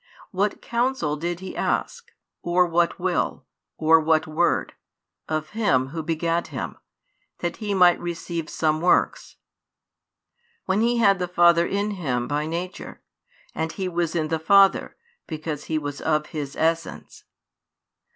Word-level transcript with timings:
What 0.31 0.63
counsel 0.63 1.15
did 1.15 1.41
He 1.41 1.55
ask, 1.55 2.11
or 2.41 2.65
what 2.65 2.99
will, 2.99 3.45
or 3.77 3.99
what 3.99 4.25
word, 4.25 4.73
of 5.29 5.49
Him 5.51 5.89
Who 5.89 6.01
begat 6.01 6.47
Him, 6.47 6.75
that 7.37 7.57
He 7.57 7.75
might 7.75 7.99
receive 7.99 8.49
some 8.49 8.81
works, 8.81 9.35
when 10.65 10.81
He 10.81 10.97
had 10.97 11.19
the 11.19 11.27
Father 11.27 11.67
in 11.67 11.91
Him 11.91 12.27
by 12.27 12.47
Nature, 12.47 13.03
and 13.53 13.73
He 13.73 13.87
was 13.87 14.15
in 14.15 14.29
the 14.29 14.39
Father, 14.39 14.95
because 15.27 15.65
He 15.65 15.77
was 15.77 16.01
of 16.01 16.25
His 16.33 16.55
Essence? 16.55 17.25